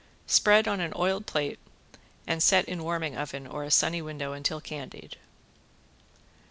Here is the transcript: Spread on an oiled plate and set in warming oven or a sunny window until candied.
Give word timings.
Spread 0.25 0.67
on 0.67 0.79
an 0.79 0.93
oiled 0.95 1.27
plate 1.27 1.59
and 2.25 2.41
set 2.41 2.65
in 2.65 2.81
warming 2.83 3.15
oven 3.15 3.45
or 3.45 3.63
a 3.63 3.69
sunny 3.69 4.01
window 4.01 4.33
until 4.33 4.59
candied. 4.59 5.15